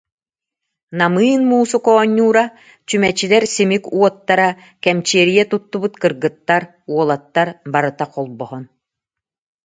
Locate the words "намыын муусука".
0.99-1.89